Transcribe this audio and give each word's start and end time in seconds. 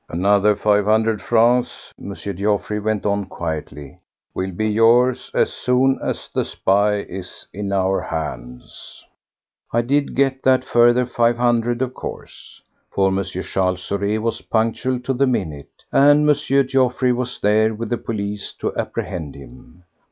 "Another 0.09 0.55
five 0.55 0.85
hundred 0.85 1.21
francs," 1.21 1.93
M. 2.03 2.15
Geoffroy 2.15 2.81
went 2.81 3.05
on 3.05 3.25
quietly, 3.25 3.99
"will 4.33 4.49
be 4.51 4.67
yours 4.67 5.29
as 5.35 5.53
soon 5.53 5.99
as 6.03 6.27
the 6.33 6.43
spy 6.43 6.95
is 7.01 7.45
in 7.53 7.71
our 7.71 8.01
hands." 8.01 9.05
I 9.71 9.83
did 9.83 10.15
get 10.15 10.41
that 10.41 10.65
further 10.65 11.05
five 11.05 11.37
hundred 11.37 11.83
of 11.83 11.93
course, 11.93 12.63
for 12.89 13.09
M. 13.09 13.23
Charles 13.23 13.83
Saurez 13.87 14.19
was 14.19 14.41
punctual 14.41 14.99
to 15.01 15.13
the 15.13 15.27
minute, 15.27 15.69
and 15.91 16.27
M. 16.27 16.33
Geoffroy 16.65 17.13
was 17.13 17.39
there 17.39 17.75
with 17.75 17.89
the 17.91 17.99
police 17.99 18.53
to 18.53 18.75
apprehend 18.75 19.35
him. 19.35 19.83